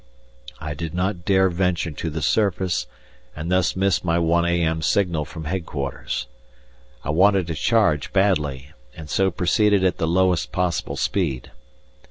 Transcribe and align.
I 0.59 0.73
did 0.73 0.95
not 0.95 1.25
dare 1.25 1.47
venture 1.51 1.91
to 1.91 2.09
the 2.09 2.23
surface, 2.23 2.87
and 3.35 3.51
thus 3.51 3.75
missed 3.75 4.03
my 4.03 4.17
1 4.17 4.45
a.m. 4.45 4.81
signal 4.81 5.25
from 5.25 5.43
Headquarters. 5.45 6.25
I 7.03 7.11
wanted 7.11 7.51
a 7.51 7.53
charge 7.53 8.11
badly, 8.11 8.71
and 8.97 9.11
so 9.11 9.29
proceeded 9.29 9.83
at 9.83 9.99
the 9.99 10.07
lowest 10.07 10.51
possible 10.51 10.95
speed. 10.95 11.51